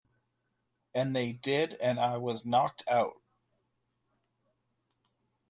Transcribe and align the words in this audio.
And 0.95 1.15
they 1.15 1.31
did, 1.31 1.73
and 1.79 1.99
I 1.99 2.17
was 2.17 2.43
knocked 2.43 2.81
out. 2.87 3.21